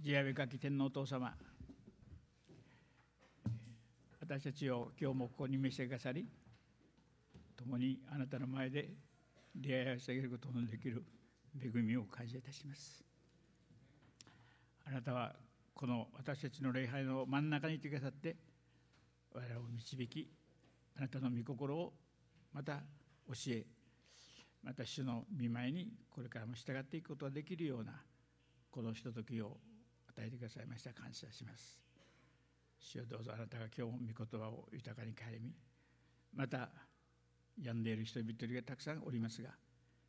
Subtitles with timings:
[0.00, 1.34] 慈愛深き天皇お父様。
[4.20, 6.24] 私たちを今日もここに召してくださり
[7.56, 8.90] 共にあなたの前で
[9.56, 11.02] 出会いをしてあげることのできる
[11.60, 13.02] 恵みを感謝いたします。
[14.86, 15.34] あなたは
[15.74, 18.36] この私たちの礼拝の真ん中にいてくださって
[19.34, 20.30] 我々を導き
[20.96, 21.92] あなたの御心を
[22.52, 22.74] また
[23.26, 23.66] 教え
[24.62, 27.94] また主の見舞いにこれからも従っていくことができるような
[28.70, 29.56] このひとときを
[30.18, 30.92] 与えてくださいました。
[30.92, 31.80] 感謝します。
[32.80, 35.52] 主よどうぞあなたが今日も御言葉を豊かに顧み
[36.34, 36.70] また
[37.60, 39.50] 病んでいる人々がたくさんおりますが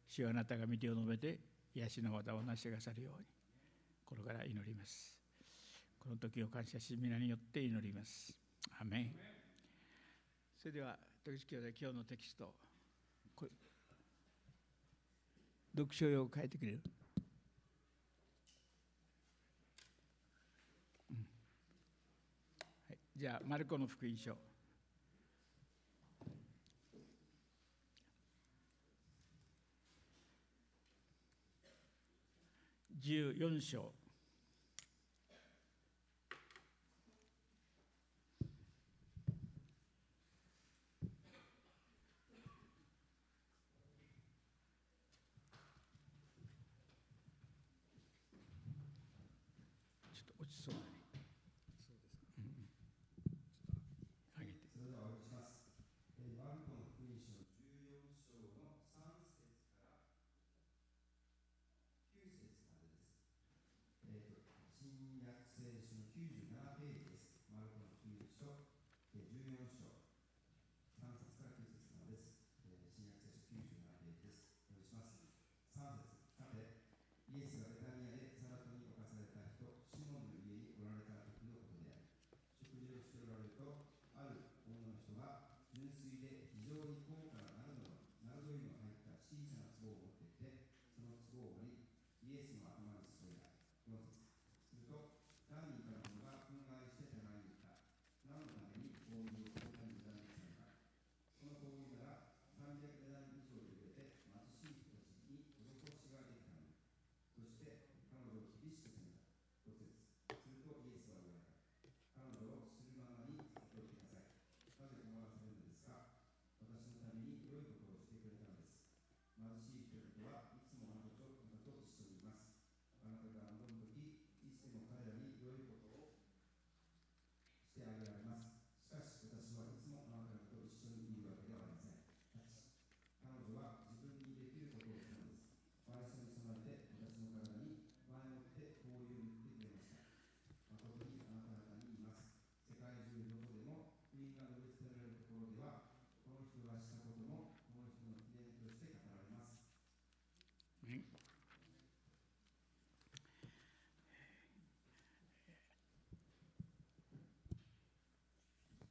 [0.08, 1.40] 主よあなたが御手を述べて
[1.73, 3.26] 癒しの技を成してくださるように
[4.05, 5.16] 心から祈ります。
[5.99, 8.35] この時を感謝し皆によって祈ります。
[8.80, 9.12] アメン。
[10.57, 12.54] それでは時々兄弟今日のテキスト
[15.76, 16.82] 読書用を書いてくれる？
[23.20, 24.34] じゃあマルコの福音書。
[33.01, 33.99] 14章。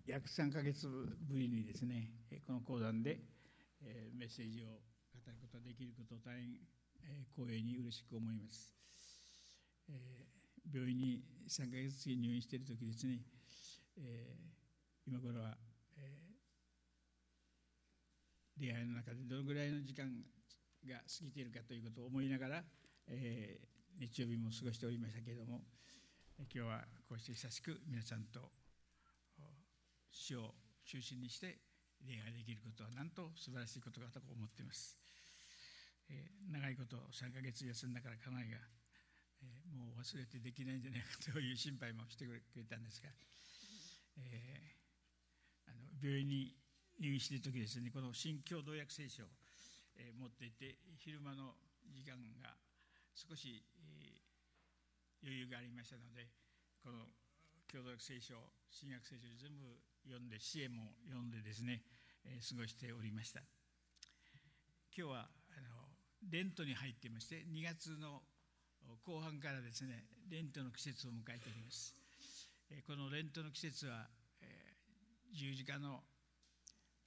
[0.08, 2.08] 約3か月ぶりにですね
[2.46, 3.20] この講談で
[4.16, 4.72] メッセージを語
[5.26, 8.72] ることができることを大変光栄に嬉しく思います。
[10.72, 13.20] 病院に3か月入院している時ですね
[15.06, 15.56] 今頃は
[18.58, 20.08] 礼拝の中でどのぐらいの時間
[20.86, 22.64] が過ぎているかということを思いながら
[23.98, 25.60] 日曜日も過ごしておりましたけれども
[26.38, 28.57] 今日はこうして久しく皆さんと
[30.18, 30.50] 主を
[30.82, 31.62] 中心にして
[32.02, 34.98] 礼拝できることはなんと素晴らしいことかと思っています、
[36.10, 38.58] えー、長いこと3ヶ月休んだから家内が、
[39.42, 43.14] えー、もう忘れてできないんじゃないかという心配もしてくれたんですが、
[44.18, 46.50] えー、あの病院に
[46.98, 49.30] 入院している時ですねこの新共同訳聖書を、
[49.94, 51.54] え持っていて昼間の
[51.94, 52.54] 時間が
[53.14, 53.62] 少し、
[54.02, 54.18] え
[55.22, 56.26] 余裕がありましたので
[56.82, 57.06] この
[57.70, 58.34] 共同訳聖書
[58.70, 61.82] 新約聖書全部読んで支援も読んでですね、
[62.24, 63.40] えー、過ごしておりました。
[64.96, 65.68] 今日はあの
[66.30, 68.22] レントに入っていまして2月の
[69.06, 71.94] 後半からですねレントの季節を迎えております、
[72.70, 74.08] えー、このレントの季節は、
[74.42, 76.00] えー、十字架の、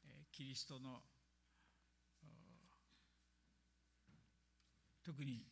[0.05, 1.01] えー、キリストの
[5.03, 5.43] 特に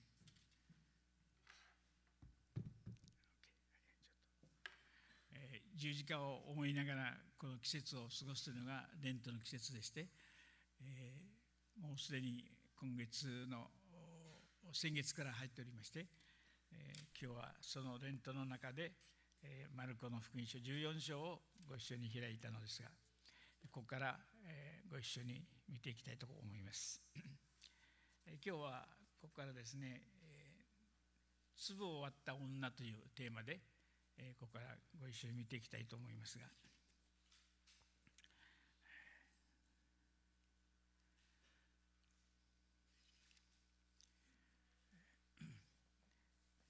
[5.79, 10.07] 十字架を思いながらこの季節を過ごすというのがレントの季節でして、
[10.83, 12.43] えー、もうすでに
[12.79, 13.71] 今月の
[14.73, 16.05] 先月から入っておりまして
[16.71, 18.91] え今日はそのレントの中で
[19.43, 22.89] え、マルコの福音書14章をご一緒に開いたのですが、
[23.61, 27.01] ここからえご一緒に見ていきたいと思います。
[28.45, 28.87] 今日は
[29.21, 30.01] ここからですね、
[31.57, 33.59] 粒を割った女というテーマで、
[34.39, 36.45] ここからご一緒に見ていきたいと思いますが。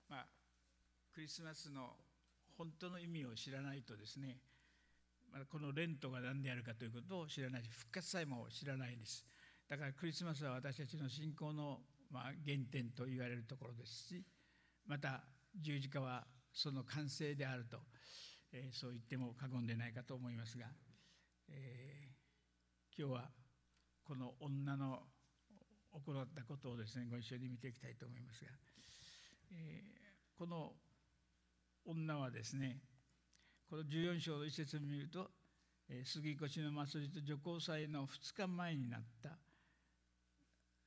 [0.10, 0.26] まあ、
[1.14, 1.96] クリスマスの
[2.58, 4.38] 本当の意味を知らないとですね、
[5.32, 9.26] まあ、このレントが何であるかということを知らないし復活さえも知らないです。
[9.68, 11.80] だからクリスマスは私たちの信仰の
[12.10, 14.24] まあ原点と言われるところですし
[14.88, 15.24] また
[15.56, 17.78] 十字架はその完成であると、
[18.52, 20.66] えー、そう言っても過言でないかと思いますが、
[21.50, 23.30] えー、今日は
[24.04, 25.04] この女の
[25.92, 28.52] 行ったことをですねご一緒に見ていきたいと思いますが、
[29.52, 30.74] えー、この
[31.86, 32.80] 女はですね
[33.70, 35.30] この14章の一節を見ると
[36.06, 39.38] 杉越の祭りと女皇祭の2日前になった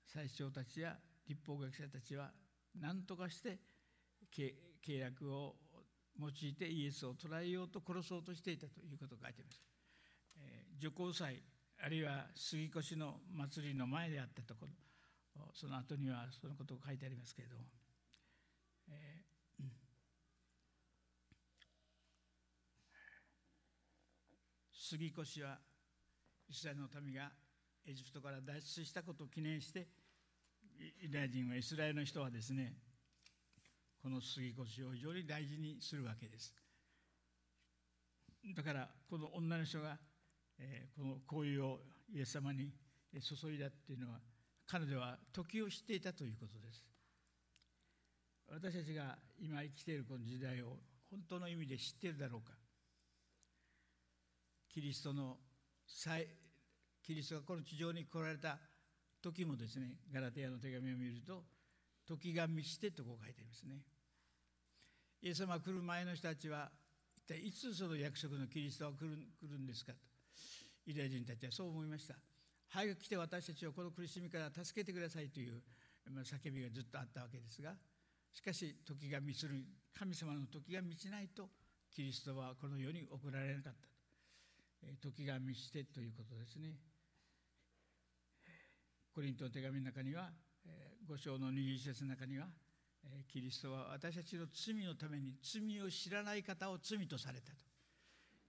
[0.06, 0.96] 最長たちや
[1.28, 2.30] 立法学者たちは
[2.80, 3.58] 何とかして
[4.86, 5.56] 契約を
[6.18, 9.62] 用いてイエスを捕らえようと殺そうとしていたということが書いています。
[10.78, 11.42] 女皇祭
[11.84, 14.72] あるいは杉越の祭りの前であったところ
[15.54, 17.62] その後にはそのことが書いてありますけれども、
[18.90, 19.22] え
[24.92, 25.58] 杉越は
[26.48, 27.30] イスラエルの民が
[27.86, 29.88] エジプトから脱出したことを記念して
[31.00, 32.74] ユダヤ人はイスラエルの人はですね
[34.02, 36.52] この杉越を非常に大事にするわけです。
[38.56, 39.96] だからこの女の人が、
[40.58, 41.80] え、この香油を
[42.12, 42.72] イエス様に
[43.12, 44.18] 注いだっていうのは
[44.66, 46.82] 彼女は時を知っていたということです。
[48.48, 50.78] 私たちが今生きているこの時代を
[51.10, 52.52] 本当の意味で知っているだろうか。
[54.68, 55.36] キリストの
[57.02, 58.58] キリストがこの地上に来られた
[59.20, 61.44] 時もですねガラテヤの手紙を見ると
[62.06, 63.82] 時が満ちてとこう書いてありますね。
[65.22, 66.68] イエス様が来る前の人たちは
[67.16, 69.98] 一体いつその約束のキリストは来る来るんですかと。
[70.84, 72.14] ユダヤ人たちはそう思いました。
[72.68, 75.62] 早く来て私たちをこの苦しみから助けてくださいという、
[76.24, 77.74] 叫びがずっとあったわけですが
[78.32, 79.54] しかし時が満ちる
[79.96, 81.48] 神様の時が満ちないと
[81.94, 83.92] キリストはこの世に送られなかった
[85.00, 86.74] 時が満ちてということですね。
[89.14, 90.30] コリントの手紙の中には、
[91.06, 92.46] 五章の21節の中には、
[93.32, 97.56] キリストは私たちの罪のために罪を知らない方を罪とされたと。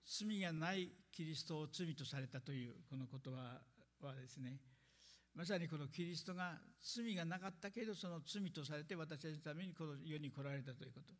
[0.05, 3.61] 罪がないキリストを罪とされたというこの言葉
[4.05, 4.59] はですね、
[5.33, 11.13] まさにこのキリストが罪がなかったけどその罪とされて私たちのためにこの世に来られたということ。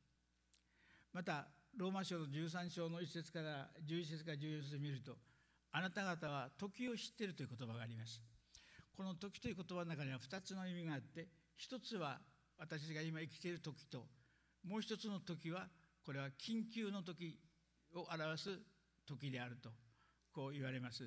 [1.14, 1.48] また
[1.78, 5.16] ローマ書の13章の1節から11節から14節を見ると
[5.72, 8.22] あなた方は時を知っているという言葉があります
[8.96, 12.20] この時という言葉の中には2つの意味があって一つは
[12.64, 14.06] 私が今生きている時と
[14.66, 15.68] もう一つの時は
[16.06, 17.38] これは緊急の時
[17.94, 18.50] を表す
[19.06, 19.70] 時であると
[20.34, 21.04] こう言われます。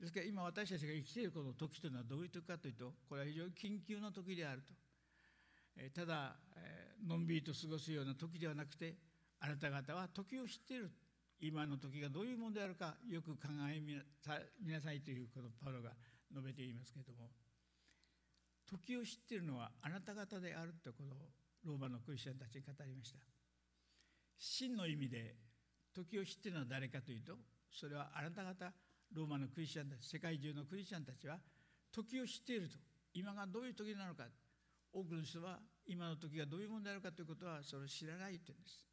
[0.00, 4.72] ですから今私たちが生きているこの時というのはどういう時かというとこれは非常に緊急の時であると。
[5.94, 6.36] ただ
[7.06, 8.96] のんびりと過ごすような時ではなくて
[9.38, 10.90] あなた方は時を知っている
[11.40, 13.80] 今の時がどういうものであるかよく考え
[14.66, 15.90] なさいということをパロが
[16.32, 17.28] 述べていますけれども
[18.70, 21.16] 時を知っているのはあなた方であるとこの
[21.64, 23.18] ローマのクリスチャンたちに語りました。
[24.38, 25.34] 真の意味で
[25.92, 27.34] 時を知っているのは誰かというと
[27.70, 28.72] それはあなた方
[29.12, 31.38] ローマのクリスチャンたち世界中のクリスチャンたちは
[31.92, 32.78] 時を知っていると
[33.12, 34.24] 今がどういう時なのか
[34.92, 38.86] 多くの人は今の時がどういうものであるかということはそれを知らないというんです。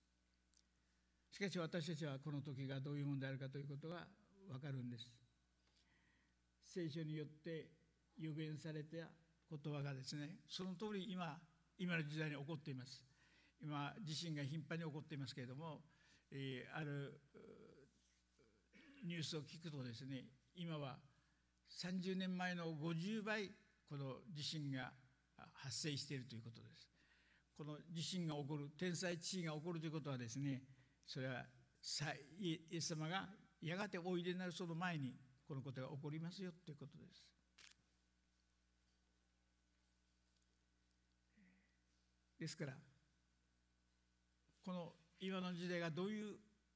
[1.32, 4.08] しかし私たちはこの時がどういうものであるかということが
[4.50, 5.12] 分かるんです。
[6.64, 7.70] 聖書によって
[8.18, 8.98] 予言された
[9.50, 11.38] 言葉がですねその通り今
[11.78, 13.04] 今の時代に起こっています
[13.62, 15.82] 今地震が頻繁に起こっていますけれども、
[16.32, 17.20] えー、ある
[19.06, 20.26] ニュースを聞くとですね
[20.56, 20.98] 今は
[21.82, 23.52] 30年前の50倍
[23.90, 24.92] この地震が
[25.54, 26.88] 発生しているということです
[27.58, 30.62] この地震が起こる天災地震が起こるということはですね
[31.06, 31.46] それは
[32.40, 33.28] イエス様が
[33.62, 35.16] やがておいでになるその前に
[35.48, 37.37] このことが起こりますよということです。
[42.40, 42.74] ですから
[44.64, 46.36] この今の時代がどういう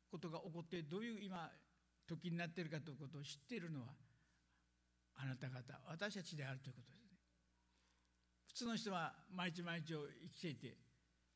[0.09, 1.49] ことが起こってどういう今
[2.07, 3.87] 時になっているかということを知っているのは
[5.15, 7.17] あなた方私たちであるということですね。
[8.47, 10.77] 普通の人は毎日毎日を生きていて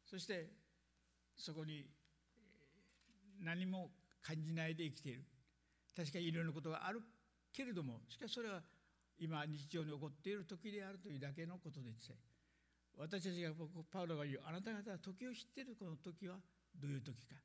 [0.06, 0.50] そして
[1.38, 1.86] そこに
[3.42, 3.92] 何も
[4.22, 5.24] 感じないで生きている
[5.96, 7.02] 確かにいろいろなことがある
[7.54, 8.62] けれどもしかしそれは
[9.18, 12.35] 今日常に起こっている時であるというだけのことでさえ
[12.98, 13.52] 私たちが
[13.92, 16.36] パウロが言うあなた方は時を知っているこの時は
[16.76, 17.36] どういう時か。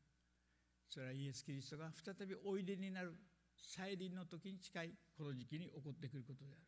[0.88, 3.14] それはイエス・キリストが再びおいでになる
[3.57, 6.61] 再臨の時に近いこの時期に起こってくることである。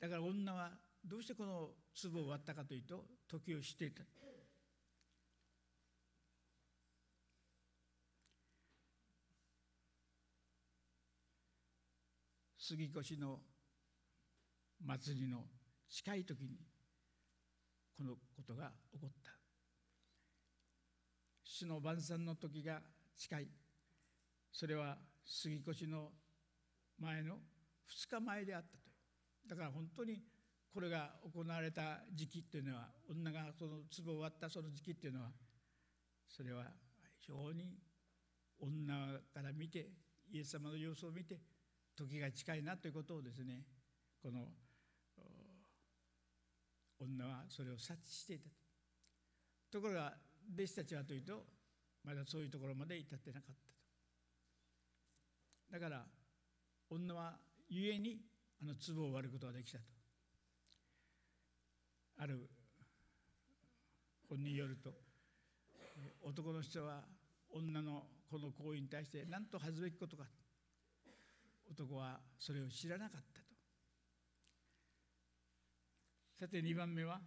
[0.00, 0.70] だから女は
[1.04, 1.70] どうしてこの
[2.12, 4.02] 壺を割ったかというと時を知っていた。
[12.58, 13.40] 杉越の
[14.80, 15.44] 祭りの
[15.88, 16.56] 近い時に
[17.96, 19.30] このことが起こった。
[21.44, 22.80] 主の晩餐の時が
[23.16, 23.48] 近い。
[24.52, 26.10] それは杉越の
[26.98, 27.36] 前の
[27.88, 28.92] 2日前であったとい
[29.46, 29.48] う。
[29.48, 30.22] だから本当に
[30.72, 35.28] これが行われた時期というのは女がその壺を割ったその時期っていうのは
[36.28, 36.64] それは
[37.20, 37.78] 非常に
[38.58, 38.94] 女
[39.32, 39.90] から見て
[40.32, 41.38] イエス様の様子を見て
[41.96, 43.62] 時が近いなということをですね
[44.20, 44.48] この
[47.00, 48.50] 女はそれを察知していた。
[49.70, 50.14] ところが
[50.54, 51.44] 弟子たちはというと
[52.04, 53.62] まだそういうところまで至ってなかった
[55.72, 55.80] と。
[55.80, 56.04] だから
[56.90, 58.20] 女は故に
[58.62, 59.84] あの壺を割ることができたと。
[62.16, 62.48] ある
[64.28, 64.90] 本によると
[66.22, 67.02] 男の人は
[67.50, 70.24] 女のこの行為に対して何と恥ずべきことか。
[71.70, 73.43] 男はそれを知らなかった。
[76.38, 77.20] さて2番目は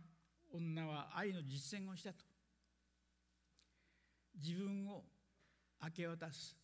[0.51, 2.25] 女は愛の実践をしたと。
[4.35, 5.03] 自分を
[5.81, 6.57] 明け渡す。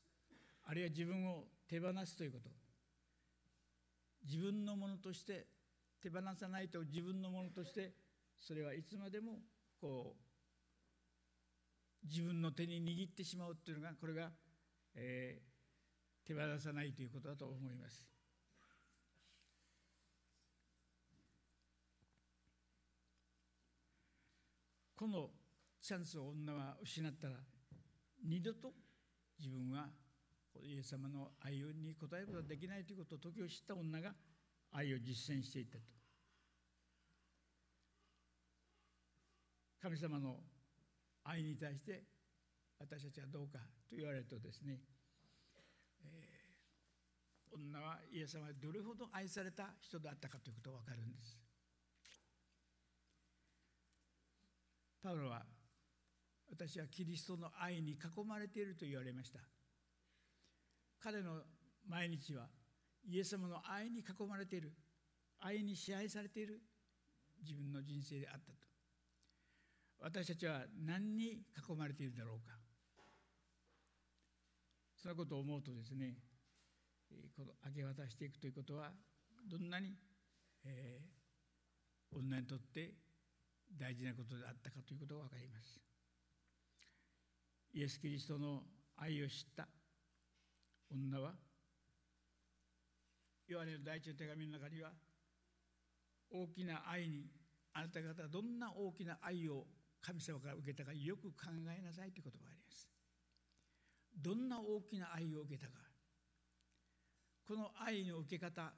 [0.66, 2.50] あるいは自分を手放すということ。
[4.26, 5.48] 自分のものとして
[6.02, 7.94] 手放さないと自分のものとして
[8.38, 9.40] それはいつまでも
[9.80, 10.16] こ
[12.04, 14.30] う自分の手に握ってしまうというのがこれが、
[14.96, 18.13] えー、手放さないということだと思います。
[25.04, 25.28] この
[25.82, 27.36] チャンスを女は失ったら
[28.24, 28.72] 二度と
[29.38, 29.88] 自分は
[30.64, 34.14] イエス様の愛に応えることができないということを時を知った女が
[34.72, 35.84] 愛を実践していたと。
[39.82, 40.38] 神様の
[41.26, 42.04] 愛に対して
[42.80, 44.80] 私たちはどうかと言われるとですね、
[46.06, 51.43] えー、女はイエス様がどれほど愛された人であったかということが分かるんです。
[55.04, 55.44] パウロは
[56.50, 59.40] 私はキリストの愛に囲まれていると言われました。
[61.02, 61.42] 彼の
[61.90, 62.48] 毎日は
[63.06, 64.72] イエス様の愛に囲まれている
[65.42, 66.62] 愛に支配されている
[67.42, 68.58] 自分の人生であったと。
[70.00, 72.54] 私たちは何に囲まれているだろうか。
[74.96, 76.16] そのことを思うとですね
[77.36, 78.92] この明け渡していくということは
[79.50, 79.98] どんなに、
[80.64, 82.94] えー、女にとって
[83.78, 85.80] 大事なことであったかということが分かります。
[87.74, 88.64] イエス・キリストの
[88.98, 89.68] 愛を知った
[90.92, 91.34] 女は
[93.48, 94.92] ヨハネの第一の手紙の中には
[96.30, 97.26] 大きな愛に
[97.74, 99.66] あなた方はどんな大きな愛を
[100.02, 102.90] 神様から受けたかよく考えなさいという言葉があります。
[104.16, 105.80] どんな大きな愛を受けたか
[107.48, 108.74] この愛の受け方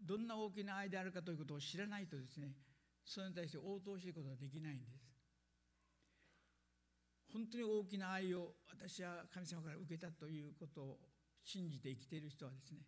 [0.00, 2.52] どんな大きな愛であるかということを知らないとですね
[3.04, 5.12] それに対して応答していくことができないんです。
[7.32, 10.98] 本当に大きな愛を私は神様から受けたということを
[11.44, 12.80] 信じて生きている人はですね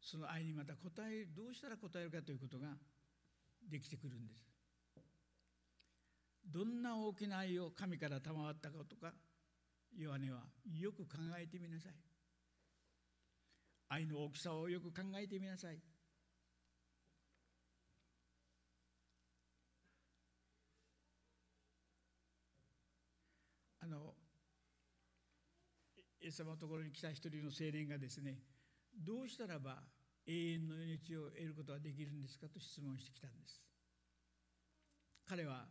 [0.00, 2.68] その愛にまた答えどうしたら答えるかということが
[3.70, 4.40] できてくるんです。
[6.44, 9.12] どんな大きな愛を神から賜ったかとか
[9.96, 10.40] ヨハネは
[10.80, 11.92] よく考えてみなさい。
[13.92, 15.78] 愛の大きさをよく考えてみなさい
[23.82, 24.14] あの
[26.22, 28.38] イエス様のところに来た一人の青年がですね
[28.96, 29.82] どうしたらば
[30.26, 33.60] 永遠の命を得ることができるんですかと質問してきたんです。
[35.28, 35.66] 彼は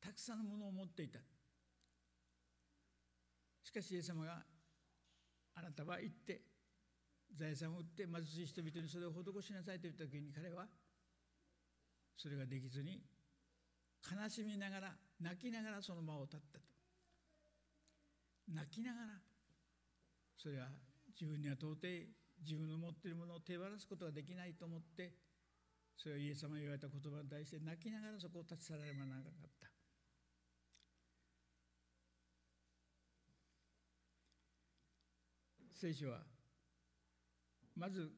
[0.00, 1.18] たくさんのものを持っていた。
[3.62, 4.42] しかしイエス様が
[5.54, 6.42] あなたは行って
[7.36, 10.66] 財産を売って貧しい人々にそれを施しなさいと言った時に彼は
[12.16, 13.02] それができずに
[14.00, 16.64] 悲しみながら泣きながらその場を立ったと。
[18.52, 19.06] 泣きながら
[20.44, 20.68] それは
[21.18, 21.88] 自分には到底
[22.44, 25.16] 自分の持っているものを手放すことができないと思って
[25.96, 29.72] それはイエス様が言われた言葉に対して泣きながらそこを立ち去らればならなかった。
[35.72, 36.20] 聖書は
[37.74, 38.12] まず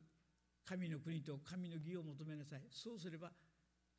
[0.65, 2.67] 神の国と神の義を求めなさい。
[2.73, 3.31] そうすれば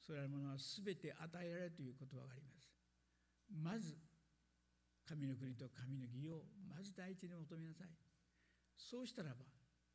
[0.02, 2.68] それらのものは全て与えられるという言葉があります。
[3.56, 3.96] まず
[5.08, 8.07] 神の国と神の義をまず第一に求めなさい。
[8.78, 9.36] そうしたらば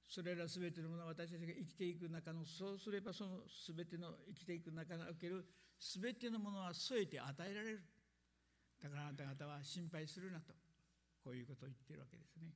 [0.06, 5.46] それら全てのものは私たちが生きていく中のそうすればその全ての生きていく中における
[5.80, 7.82] 全てのものは添えて与えられる。
[8.82, 10.52] だからあなた方は心配するなと
[11.24, 12.50] こういうことを言ってるわけですね。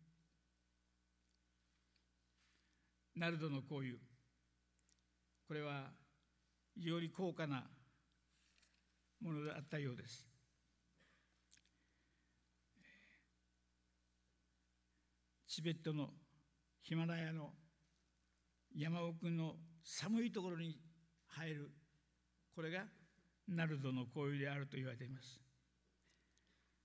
[3.14, 3.99] ナルドのこういう
[5.49, 5.92] これは
[6.75, 7.64] 非常に高価な
[9.23, 10.36] ものであったようです。
[15.56, 16.10] チベットの
[16.82, 17.54] ヒマラヤの
[18.76, 20.78] 山奥の寒いところに
[21.34, 21.70] 生える。
[22.54, 22.84] これが
[23.48, 25.40] ナルドの香油であると言われています。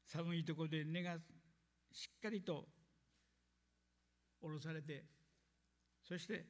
[0.07, 1.17] 寒いところで根が
[1.91, 2.69] しっかりと
[4.39, 5.03] 下ろされて
[6.01, 6.45] そして、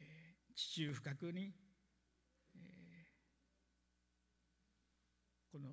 [0.00, 1.54] えー、地中深くに、
[2.54, 5.70] えー、この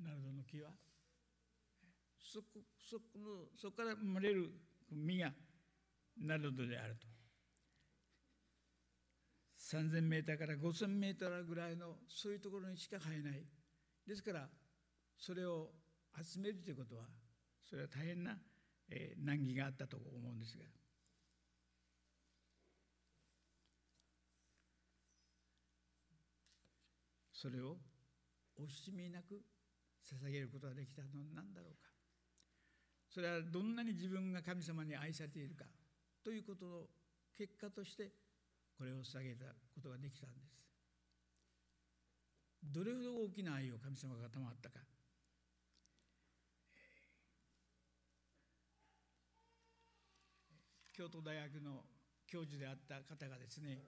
[0.00, 0.70] ナルドの木は
[2.32, 4.50] そこそこのそこから生まれる
[4.90, 5.32] 実が
[6.16, 7.06] ナルドであると。
[9.58, 13.44] 3000メーターから5000メーターぐらいのそういうところにしか生えない。
[14.06, 14.48] ですから
[15.18, 15.68] それを
[16.16, 17.04] 集めるということは
[17.68, 18.38] それは大変な、
[19.18, 20.64] 難儀があったと思うんですが。
[27.32, 27.76] それを
[28.58, 29.42] 惜しみなく
[30.02, 31.91] 捧げることができたのは何だろうか。
[33.12, 35.66] それはどんなに自分が神様に愛されているか
[36.24, 36.86] ということの
[37.36, 38.10] 結果として
[38.78, 40.56] これを捧げたことができたんです。
[42.64, 44.80] どれほど大きな愛を神様が賜ったか。
[50.94, 51.84] 京都大学の
[52.26, 53.82] 教授であった方がですね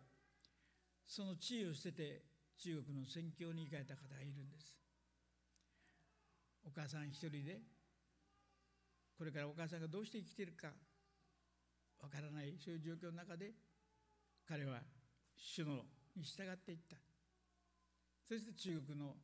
[1.07, 2.23] その地位を捨てて
[2.59, 4.77] 中国の宣教に行かれた方がいるんです。
[6.67, 7.74] お母さん一人で
[9.17, 10.69] これからお母さんがどうして生きているか
[12.03, 13.53] わからないそういう状況の中で
[14.47, 14.81] 彼は
[15.37, 15.83] 主の
[16.17, 16.97] に従っていった。
[18.29, 19.17] そして中国の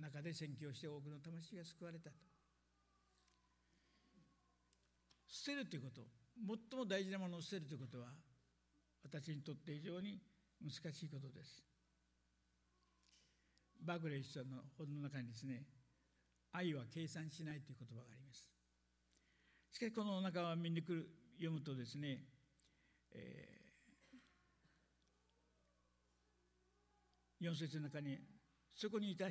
[0.00, 2.16] 中で宣教して多くの魂が救われたと。
[5.28, 6.02] 捨てるということ
[6.70, 8.08] 最も大事なものを捨てるということは
[9.02, 10.20] 私にとって非常に
[10.60, 11.62] 難しいことです。
[13.82, 15.64] バークレーさんの本の中にですね
[16.52, 18.55] 愛は計算しないという言葉があります。
[19.76, 22.22] しかしこの中を見に来る読むとですね、
[23.12, 28.18] えー、4節の中に
[28.74, 29.26] そこにいた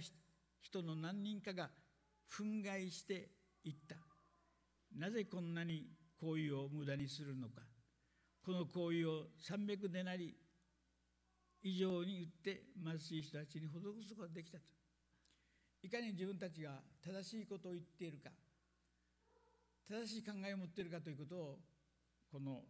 [0.61, 1.71] 人の何人かが
[2.31, 3.27] 憤慨して
[3.63, 3.95] いった。
[4.95, 5.87] なぜこんなに
[6.21, 7.63] 行為を無駄にするのか。
[8.45, 10.37] この行為を300でなり
[11.63, 13.71] 以上に言って貧しい人たちに施
[14.07, 14.63] すことができたと。
[15.81, 18.29] いかに自分たちが正しいことを言っているか。
[19.87, 21.59] 正しい考えを持っているかということを
[22.31, 22.63] この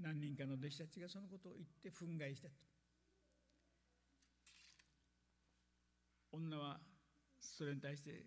[0.00, 2.54] 何人かの弟子たちがそのことを言って憤慨したと。
[6.32, 6.80] 女は
[7.38, 8.24] それに対して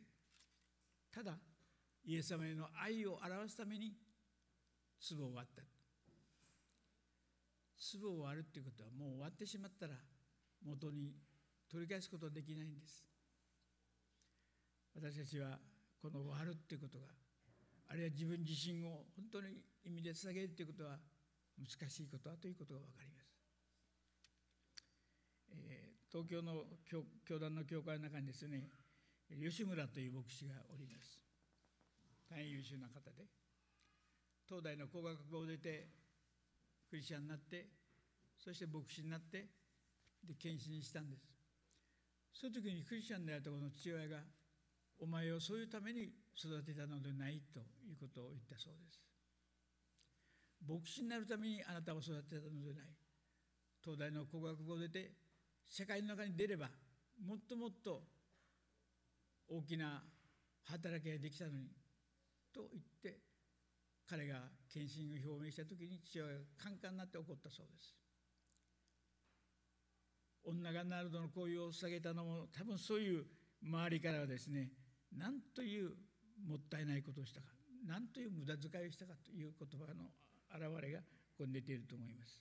[1.12, 1.39] ただ
[2.03, 3.93] イエス様への愛を表すために
[5.10, 5.63] 壺を割った
[7.99, 9.93] 壺を割るっていうことはもう終わってしまったら
[10.63, 11.15] 元に
[11.69, 13.03] 取り返すことはできないんです。
[14.95, 15.60] 私たちは
[16.01, 17.05] この割るっていうことが
[17.89, 20.98] あるいは自分自身を本当に意味で捧げるということは
[21.58, 23.32] 難しいことだということが分かります、
[25.69, 28.67] えー、東京の教教団の教会の中にですね
[29.30, 31.19] 吉村という牧師がおります。
[32.30, 33.26] 大変優秀な方で
[34.45, 35.89] 東大の工学部を出て
[36.89, 37.65] クリスチャンになって
[38.38, 39.45] そして牧師になって
[40.24, 41.26] で献身したんです。
[42.34, 44.17] その時にクリスチャンであったこの父親が
[44.99, 49.01] お前をそういうために育てたのでないということを言ったそうです。
[50.67, 52.86] 牧師になるためにあなたを育てたのでない。
[53.84, 55.12] 東大の工学部を出て
[55.69, 56.69] 社会の中に出れば
[57.23, 58.01] もっともっと
[59.47, 60.03] 大きな
[60.63, 61.67] 働きができたのに
[62.51, 63.19] と言って
[64.10, 64.36] 彼が
[64.73, 67.95] 献身を表明した時に父親がカンカンになって怒ったそうです。
[70.43, 73.25] 女がナルドの行為を捧げたのも多分そういう
[73.63, 74.69] 周りからはですね
[75.17, 75.91] なんという
[76.47, 77.47] もったいないことをしたか
[77.88, 80.10] なんという無駄遣いをしたかという言葉の
[80.54, 81.06] 表れがこ
[81.39, 82.39] こに出ていると思います。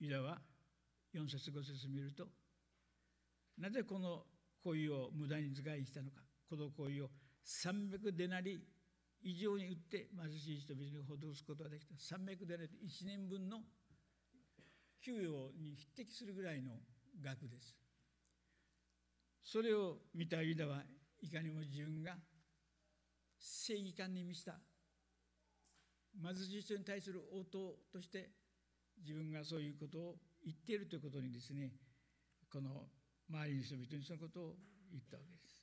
[0.00, 0.38] ユダは
[1.14, 2.26] 4節5節見ると
[3.58, 4.24] なぜこの
[4.64, 7.10] 行為を無駄に使いしたのかこの行為を
[7.44, 8.64] 300デナリ
[9.22, 11.94] 異常に売って貧しい人々に施すことができた。
[11.94, 13.58] 300でないと1年分の
[15.04, 16.72] 給与に匹敵するぐらいの
[17.22, 17.81] 額です。
[19.42, 20.82] それを見たユダは
[21.20, 22.16] いかにも自分が
[23.38, 24.54] 正義感に満ちた。
[26.22, 28.30] 貧しい人に対する応答として
[28.98, 31.72] 自分がそういうことを言っているということにですね
[32.52, 32.88] この
[33.30, 34.54] 周りの人々にそのことを
[34.90, 35.62] 言ったわけです。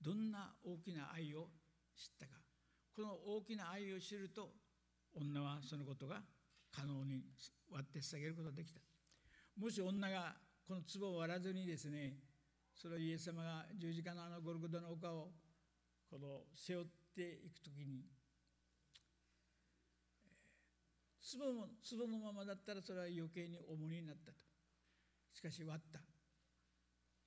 [0.00, 1.46] どんな大きな愛を
[1.94, 2.32] 知ったか。
[2.96, 4.50] この大きな愛を知ると
[5.14, 6.20] 女はそのことが
[6.72, 7.22] 可能に
[7.70, 8.80] 割って捧げることができた。
[9.56, 10.34] もし女が
[10.66, 12.14] この壺を割らずにですね
[12.74, 15.30] それをイエス様が十字架のあのゴルゴダの丘を
[16.10, 18.04] この背負っていく時に
[21.38, 24.38] 壺も壺のままだったらそれは余計に重荷になったと。
[25.32, 26.00] しかし割った。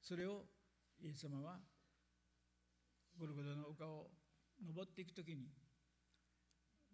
[0.02, 0.46] それを
[1.02, 1.60] イエス様は
[3.18, 4.12] ゴルゴダの丘を
[4.64, 5.48] 登っていく時に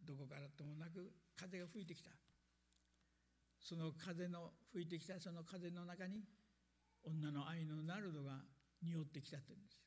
[0.06, 2.12] どこからともなく風が吹いてきた。
[3.62, 6.24] その風の吹いてきたその風の中に
[7.04, 8.42] 女の愛のナルドが
[8.82, 9.82] 匂ってきたというんです。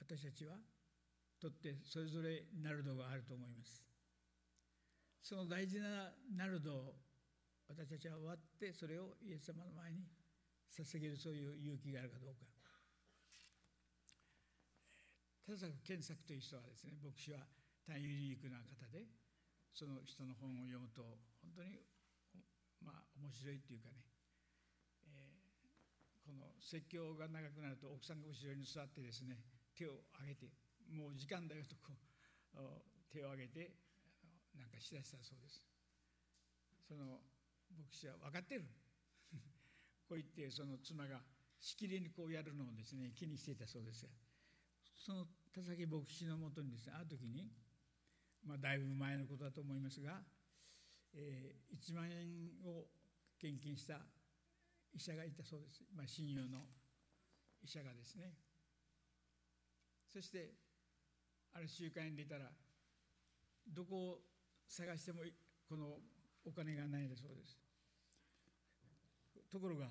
[0.00, 0.56] 私たちは
[1.40, 3.82] とってそれぞれナルドがあると思います。
[5.22, 6.94] その大事なナルドを
[7.68, 10.04] 私たちは終わってそれをイエス様の前に
[10.68, 12.61] 捧げるそういう勇気があるかどうか。
[15.42, 17.42] 田坂健作という人はですね牧師は
[17.86, 19.10] 大変ユニークな方で
[19.74, 21.02] その人の本を読むと
[21.42, 21.82] 本当に
[22.78, 24.06] まあ面白いっていうかね、
[25.10, 29.42] えー、この説教が長くなると奥さんが後ろに座ってですね
[29.74, 30.46] 手を挙げて
[30.94, 31.98] もう時間だよとこう
[33.10, 33.74] 手を挙げて
[34.54, 35.64] なんかしだしたそうです。
[36.86, 37.24] その
[37.72, 38.68] 牧師は分かってる。
[40.06, 41.24] こう言ってその妻が
[41.58, 44.12] しきりにこうやるのをですね気にしていたそうですが。
[45.04, 47.50] その田崎牧師のもとにですねある時に、
[48.46, 50.22] まあ、だいぶ前のことだと思いますが、
[51.12, 52.86] えー、1万円を
[53.40, 53.98] 献金した
[54.94, 56.70] 医者がいたそうです、まあ、親友の
[57.64, 58.34] 医者がですね。
[60.12, 60.52] そして
[61.54, 62.50] ある集会に出たら
[63.66, 64.18] どこを
[64.68, 65.22] 探しても
[65.68, 65.98] この
[66.44, 67.58] お金がないだそうです。
[69.50, 69.86] ところが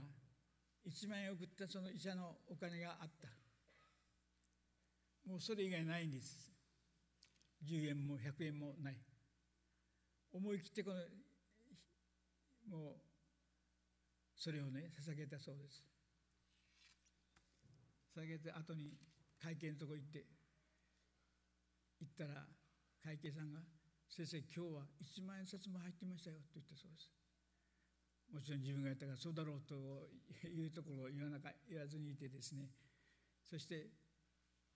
[0.87, 3.40] 1万円送ったその医者のお金があった。
[5.25, 6.51] もうそれ以外ないんです。
[7.63, 8.97] 10円も100円もない。
[10.33, 12.95] 思い切ってこのもう
[14.35, 15.83] それをね捧げたそうです。
[18.15, 18.97] 捧げて後に
[19.41, 20.25] 会計のとこ行って
[21.99, 22.45] 行ったら
[23.03, 23.59] 会計さんが
[24.09, 27.11] 「先生今日は1万円札も入ってましたよ」って言ったそうです。
[28.31, 30.09] もちろん自分がやったからそうだろうと
[30.47, 32.71] いうところを言わなか言わずにいてですね。
[33.49, 33.89] そして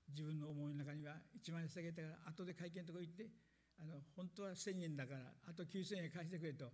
[0.10, 3.30] 自分の思いの中には1万円下げたから後で会見のところ行って
[3.80, 6.72] あの本当は1000円だからあと9000円返してくれと、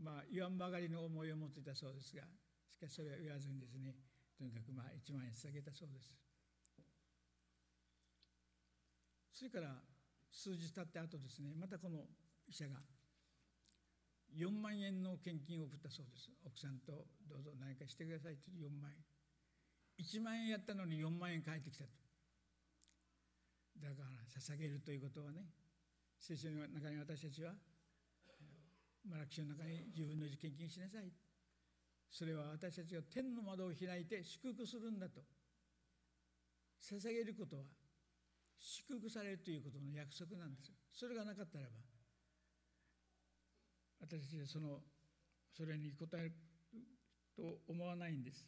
[0.00, 2.22] まあ、言わんばかりの思いを持っていたそうですが
[2.70, 3.94] しかしそれは言わずにですね
[4.36, 6.10] とにかくまあ1万円下げたそうです。
[9.30, 9.82] それから
[10.30, 12.06] 数日経って後ですねまたこの
[12.46, 12.82] 医者が
[14.34, 16.30] 4万円の献金を送ったそうです。
[16.44, 18.98] 奥さんとどうぞ何かしてくださいと4万円。
[20.02, 22.03] 1万円やったのに4万円返ってきたと。
[23.80, 25.44] だから捧げるということはね
[26.18, 27.52] 聖書の中に私たちは
[29.08, 31.12] マラキシの中に自分の献金しなさい。
[32.10, 35.20] それは私たちが天の窓を開いて祝福するんだと。
[36.80, 37.62] 捧げることは
[38.58, 40.68] 祝福されるということの約束なんです。
[40.68, 41.70] よそれがなかったらば
[44.00, 44.80] 私たちはその
[45.56, 46.32] それに応える
[47.36, 48.46] と思わないんです。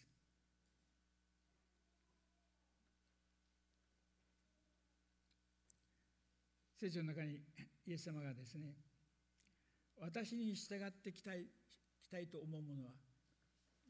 [6.79, 7.41] 聖書の中に
[7.87, 8.75] イエス様がですね
[9.99, 11.47] 私に従ってきたい
[12.03, 12.93] きたいと思う者は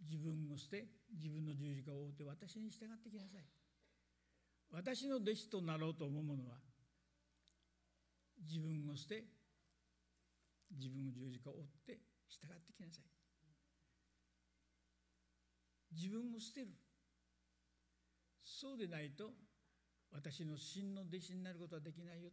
[0.09, 3.45] 自分を捨て自分の十字架を追って私に従ってきなさい。
[4.71, 6.57] 私の弟子となろうと思う者は
[8.43, 9.25] 自分を捨て
[10.71, 13.05] 自分の十字架を追って従ってきなさい。
[15.93, 16.69] 自分を捨てる。
[18.45, 19.31] そうでないと
[20.13, 22.31] 私の真の弟子になることはできないよ。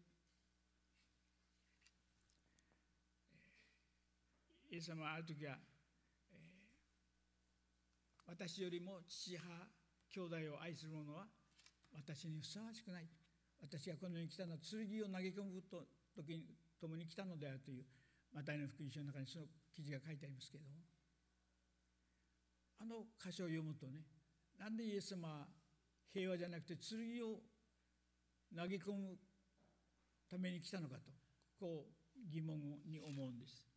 [4.74, 5.54] イエス様はある時は、
[6.34, 9.46] えー、私よりも父母
[10.10, 11.30] 兄弟を愛する者は
[11.94, 13.06] 私にふさわしくない。
[13.62, 17.86] 私がこの世に来たのは剣を投げ込むと時に共に来たのであるという
[18.34, 20.66] マタイの福音書の中にその記事が書いてありますけど
[22.82, 24.02] あの箇所を読むとね
[24.60, 25.48] なんでイエス様は
[26.12, 27.46] 平和じゃなくて剣を
[28.58, 29.22] 投げ込む
[30.30, 31.12] ために来たのかと
[31.60, 32.58] こう疑問
[32.90, 33.73] に思うんです。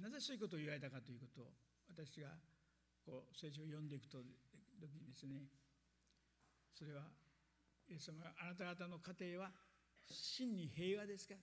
[0.00, 1.52] なぜそういうことを言われたかということを
[1.88, 2.28] 私が
[3.04, 4.18] こう聖書を読んでいくと
[4.80, 5.42] 時にですね
[6.74, 7.02] それは
[7.88, 9.50] イエス様あなた方の家庭は
[10.08, 11.34] 真に平和ですか？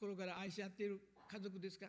[0.00, 1.86] 心から愛し合っている家族ですか？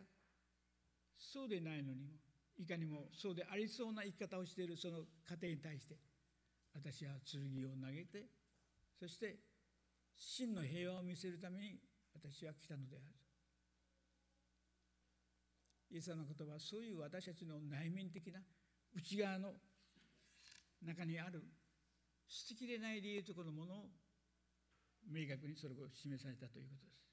[1.17, 2.19] そうでないのにも
[2.57, 5.95] いかにもそうでありそうな生き方をしているその家庭に対して
[6.75, 8.27] 私は剣を投げて
[8.99, 9.37] そして
[10.15, 11.79] 真の平和を見せるために
[12.13, 13.22] 私は来たのである。
[15.93, 18.41] イエス様の言葉はそういう私たちの内面的な
[18.97, 19.53] 内側の
[20.81, 21.43] 中にある
[22.27, 23.85] 捨てきれない理由とこのものを
[25.05, 27.05] 明確にそれを示されたということです。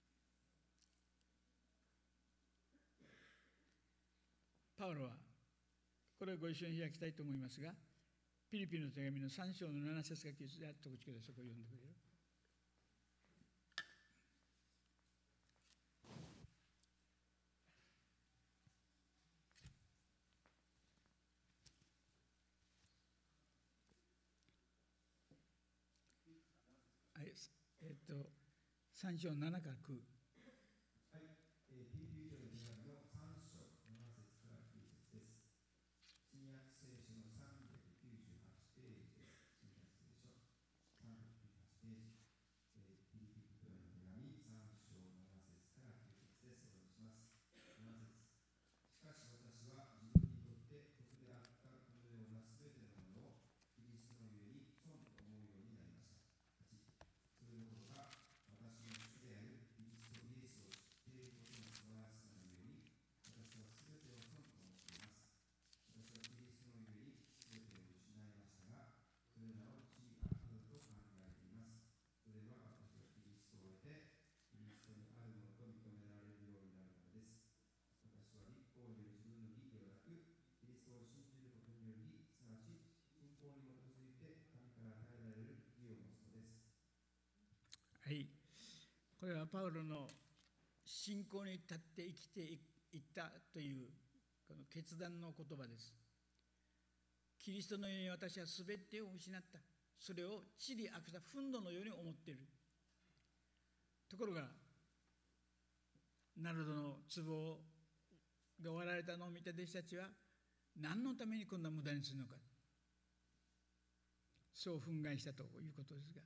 [4.79, 5.11] パウロは
[6.19, 7.75] これをご一緒に開きたいと思いますが
[8.49, 12.10] ピリピの手紙の3章の7節が記述であった時でそこを読んでくれる。
[27.91, 28.31] えっと、
[28.95, 30.20] 3章7から9。
[89.21, 90.09] これはパウロの
[90.83, 93.91] 信仰に立って生きていったという
[94.49, 95.93] この決断の言葉です。
[97.39, 99.59] キリストのように私は全てを失った。
[99.99, 102.41] それを地理悪した憤怒のように思っている。
[104.09, 104.49] ところが、
[106.41, 107.61] ナルドの壺
[108.65, 110.09] が割られたのを見た弟子たちは、
[110.81, 112.37] 何のためにこんな無駄にするのか。
[114.55, 116.23] そう憤慨したということですが、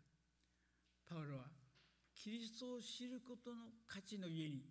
[1.08, 1.63] パウロは
[2.14, 4.62] キリストを知ることの価値の家に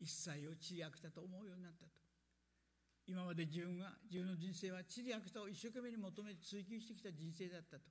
[0.00, 1.90] 一切を地理悪たと思うようになったと。
[3.06, 7.90] 今まで自分が自分の人生は地理悪たを一生懸命に求めて追求してきた人生だったと。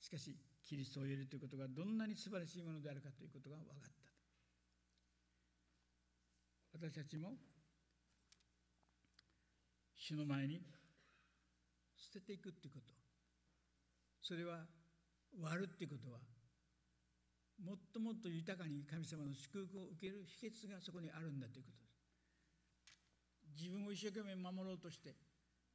[0.00, 4.02] しかしキリストを得るということがどんなに素晴らしいものであるかということが分かった
[6.72, 7.34] 私たちも
[9.94, 10.60] 主の前に
[11.96, 12.92] 捨てていくということ。
[14.20, 14.66] それは
[15.40, 16.18] 割るっていうことは
[17.62, 21.94] もっともっと豊かに神様の祝福を受ける秘訣がそこにあるんだということです。
[23.54, 25.14] 自分を一生懸命守ろうとして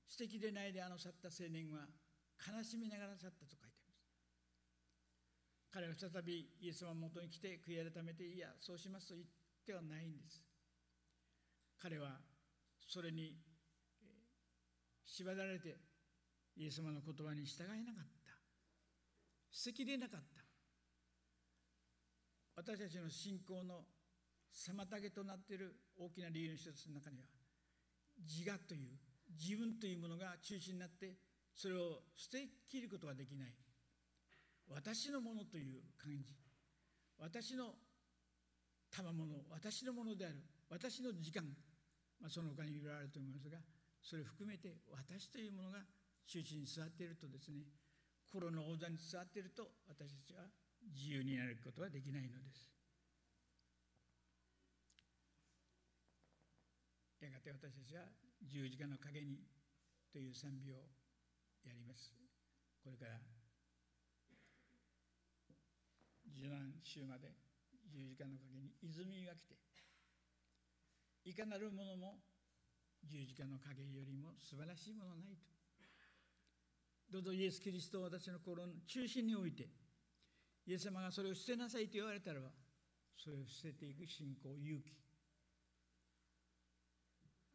[0.08, 1.88] 素敵でないであの去った青年は
[2.44, 4.12] 悲しみながら去ったと書いてあります。
[5.72, 9.28] 彼は再びイエス様のもとに来て悔い改めていやそうしますと言っ
[9.66, 10.44] てはないんです。
[11.80, 12.20] 彼は
[12.88, 13.38] それに
[15.06, 15.78] 縛られて
[16.58, 18.32] イエス様の言葉に従えなかった。
[19.52, 20.47] 捨てきれなかった。
[22.58, 23.86] 私たちの信仰の
[24.52, 27.26] 妨げとなっている大きな理由の一つの中には
[28.18, 28.98] 自我という
[29.38, 31.14] 自分というものが中心になって
[31.54, 33.54] それを捨てきることができない。
[34.70, 36.34] 私のものという感じ。
[37.20, 37.74] 私の
[38.90, 40.42] 賜物私のものである。
[40.70, 41.46] 私の時間、
[42.20, 43.58] まあ、その他にいろいろあると思いますが
[44.02, 45.80] それを含めて私というものが
[46.26, 47.64] 中心に座っているとですね
[48.28, 50.44] 心の王座に座っていると私たちは
[50.94, 52.70] 自由になることはできないのです。
[57.22, 58.04] やがて私たちは
[58.44, 59.44] 十字架の陰に
[60.12, 60.76] という賛美を
[61.66, 62.14] やります。
[62.84, 63.20] これから
[66.32, 67.34] 受難週まで
[67.92, 69.56] 十字架の陰に泉が来て
[71.26, 72.20] いかなるものも
[73.04, 75.58] 十字架の陰よりも素晴らしいものないと。
[77.12, 79.68] どうぞイエス・キリストを私の心の中心に置いて
[80.68, 82.50] イエス様がそれを捨てなさいと言われたらば
[83.16, 84.92] それを捨てていく信仰勇気。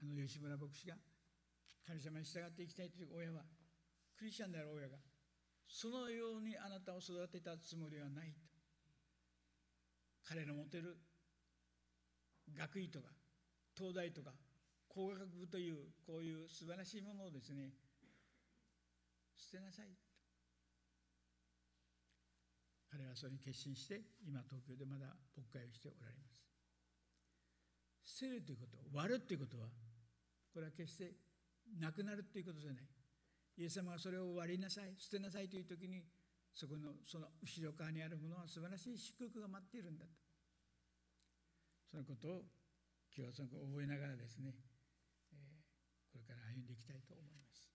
[0.02, 0.96] あの吉村牧師が
[1.86, 3.44] 神様に従っていきたいという親は
[4.16, 4.96] クリスチャンである親が
[5.68, 8.40] そのようにあなたを育てたつもりはないと。
[10.24, 10.96] 彼の持てる
[12.56, 13.08] 学位とか
[13.76, 14.30] 東大とか
[14.88, 17.72] 工学部というこういう素晴らしいものをですね
[19.36, 20.01] 捨てなさい。
[22.92, 26.44] 彼はそれに決心して今東京でまだ牧会をしておられます。
[28.20, 29.72] 捨てるということ割るということは
[30.52, 31.16] これは決して
[31.80, 32.84] なくなるということじゃない。
[33.56, 36.04] イエス様がそれを割りなさい捨てなさいという時に
[36.52, 40.12] そこのその後ろ側にあるものは素晴らしい祝福が待っているんだと。
[41.88, 42.44] そのことを
[43.16, 44.52] 今日はその覚えながらですね、
[45.32, 47.68] えー、これから歩んでいきたいと思います。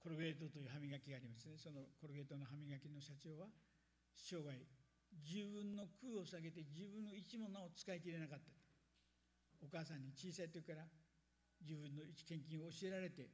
[0.00, 1.56] コルゲートという歯磨きがありますね。
[1.56, 3.48] そのコルゲートの歯磨きの社長は
[4.18, 4.52] 生涯
[5.24, 8.52] 自分の空を下げて自分の一も名を使い切れなかった。
[9.62, 10.86] お母さんに小さい時から
[11.60, 13.26] 自分の一献金を教えられて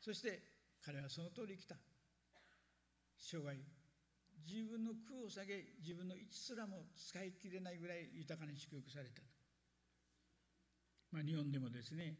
[0.00, 0.42] そして
[0.84, 1.76] 彼はその通り来た。
[3.18, 3.56] 生涯
[4.46, 9.22] 自分の空を下げ自分の一すらも使い切れないぐらい豊かに祝福された。
[11.10, 12.14] まあ、日本でもですね、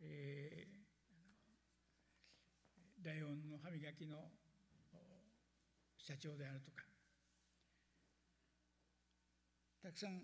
[0.00, 4.30] えー、ライオンの歯磨きの
[5.96, 6.87] 社長であるとか
[9.88, 10.20] たくさん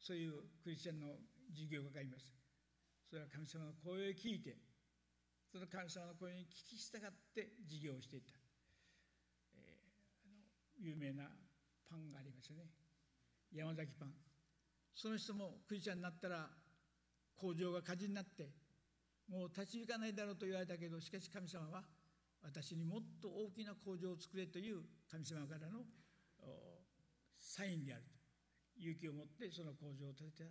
[0.00, 0.32] そういう
[0.64, 1.20] クリスチャンの
[1.52, 2.32] 事業がいます。
[3.04, 4.56] それは神様の声を聞いて
[5.52, 8.32] その神様の声に聞き従って事業をしていた、
[9.52, 10.40] えー、あの
[10.80, 11.28] 有名な
[11.90, 12.64] パンがありますね。
[13.52, 14.16] 山崎パン。
[14.96, 16.48] その人もクリスチャンになったら
[17.36, 18.48] 工場が火事になって
[19.28, 21.84] もう立ち行かないだろうと言われたけどしかし神様は
[22.40, 25.84] 私にもっと大きな工場を作れという神様からの
[27.36, 28.11] サインである。
[28.82, 30.50] 勇気を持ってその工場を建てた。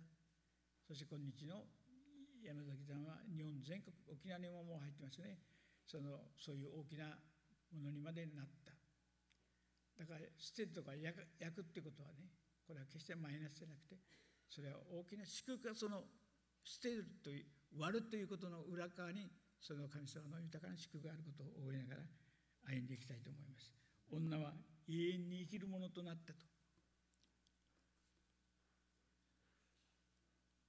[0.88, 1.68] そして今日の
[2.40, 5.38] 山崎さんは日本全国沖縄にももう入ってますね。
[5.84, 7.12] そのそういう大きな
[7.76, 8.72] ものにまでなった。
[10.00, 12.32] だから捨てるとか焼く焼くってことはね
[12.64, 14.00] これは決してマイナスじゃなくて
[14.48, 16.08] それは大きな祝福がその
[16.64, 19.28] 捨てるという割るということの裏側に
[19.60, 22.08] その神様の豊かな祝福があることを覚えながら
[22.72, 23.72] 歩んでいきたいと思います。
[24.10, 24.52] 女は
[24.88, 26.51] 永遠に生きるものとなったと。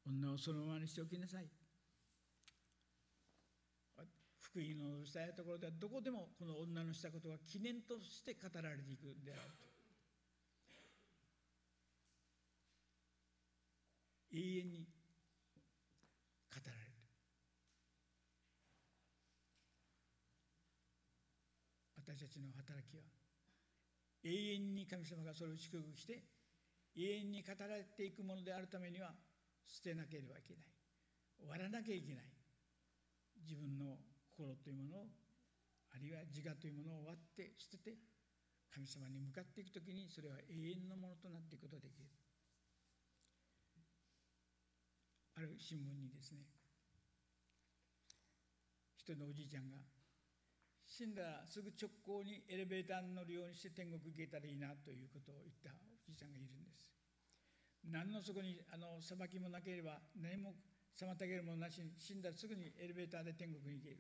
[0.05, 1.49] 女をそのままにしておきなさい。
[4.39, 9.65] 福音のしたいところではどこでもこの女のしたことは記念として語られていくであると。
[14.31, 14.87] 永遠に
[16.49, 16.93] 語られる。
[21.97, 23.03] 私たちの働きは
[24.23, 26.23] 永遠に神様がそれを祝福して
[26.95, 29.13] 永遠に語られていくものであるためには
[29.67, 30.63] 捨てなければいけない。
[31.39, 32.25] 終わらなきゃいけない。
[33.43, 33.99] 自分の
[34.35, 35.07] 心というものを
[35.93, 37.97] あるいは自我というものを割って捨てて
[38.73, 42.09] 神様に向かっていく時にそれは永遠のものとなっていくことができる。
[45.35, 46.45] ある新聞にですね
[48.97, 49.77] 人のおじいちゃんが
[50.85, 57.02] 死んだらすぐ直行にエレベーターに乗るようにして天国行けたらいいなということを言ったおじいちゃんがいるんです。
[57.91, 60.55] 何のそこにあの裁きもなければ何も
[60.95, 63.97] 妨げるものなしに死んだらすぐにエレベーターで天国に行ける。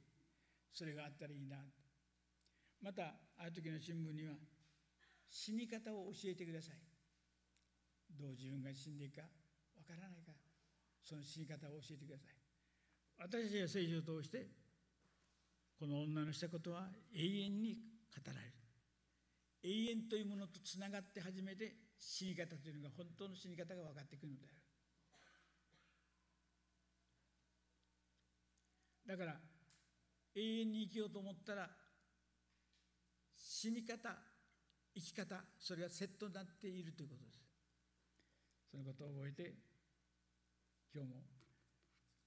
[0.71, 1.57] それがあったらいいな。
[2.81, 4.35] またある時の新聞には
[5.29, 6.75] 死に方を教えてください。
[8.19, 9.21] どう自分が死んでいくか
[9.75, 10.37] わからないから
[11.03, 12.35] その死に方を教えてください。
[13.17, 14.47] 私たちが聖書を通して
[15.79, 17.73] この女のしたことは永遠に
[18.13, 18.53] 語られる。
[19.63, 24.57] 永遠というものとつながって初めて死に方というのが本当の死に方が分かってくるのである
[29.07, 29.39] だから
[30.35, 31.69] 永遠に生きようと思ったら
[33.37, 34.17] 死に方
[34.93, 37.39] 生き方それがセットになっているということです。
[38.69, 39.55] そのことを覚えて
[40.93, 41.23] 今日も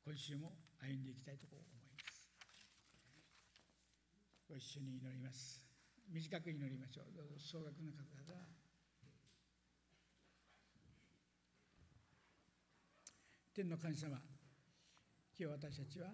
[0.04, 1.66] 今週も歩んでいきたいと思いま
[2.12, 2.28] す。
[4.48, 5.62] ご一緒に祈ります。
[6.08, 7.06] 短く祈りましょう。
[7.14, 8.65] どうぞ総額の方々。
[13.56, 14.20] 天の神様
[15.32, 16.12] 今日私たちは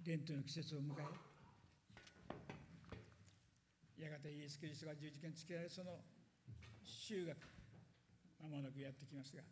[0.00, 1.04] 伝統の季節を迎え
[4.00, 6.00] やがてイエス・キリストが十字架につけられその
[6.80, 7.34] 週が
[8.40, 9.44] まもなくやってきますが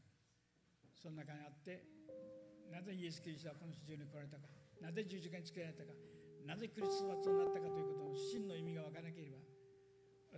[0.96, 1.84] その中にあって
[2.72, 4.48] なぜイエス・キリストはこの地上に来られたか
[4.80, 5.92] なぜ十字架につけられたか
[6.48, 9.36] なぜクリスマスになったかということの真の意味が分からなければ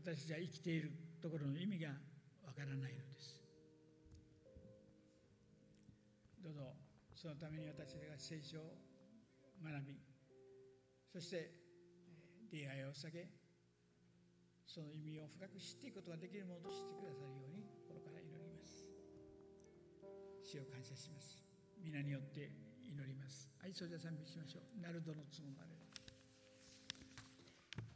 [0.02, 0.90] 私たちは生きている
[1.22, 1.94] ところの意味が
[2.42, 3.43] 分からないのです。
[7.24, 8.76] そのために私たちが聖書を
[9.64, 9.96] 学び
[11.08, 11.56] そして
[12.52, 13.24] 出会いを下げ
[14.68, 18.84] その意味を深く知っていくことができるものとしてくださるように心から祈ります。
[20.44, 21.40] 主を感謝します。
[21.80, 22.52] 皆によって
[22.84, 23.48] 祈ります。
[23.64, 24.82] 愛想で賛美しましょう。
[24.84, 25.83] ナルドの角まで。